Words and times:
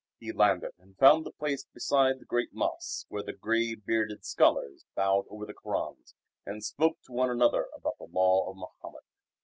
He 0.19 0.31
landed 0.31 0.71
and 0.79 0.97
found 0.97 1.27
the 1.27 1.31
place 1.31 1.63
beside 1.63 2.17
the 2.17 2.25
great 2.25 2.51
mosque 2.53 3.05
where 3.09 3.21
the 3.21 3.33
grey 3.33 3.75
bearded 3.75 4.25
scholars 4.25 4.83
bowed 4.95 5.25
over 5.29 5.45
their 5.45 5.53
Korans 5.53 6.15
and 6.43 6.63
spoke 6.65 6.97
to 7.03 7.11
one 7.11 7.29
another 7.29 7.67
about 7.77 7.99
the 7.99 8.05
law 8.05 8.49
of 8.49 8.57
Mohammed. 8.57 9.03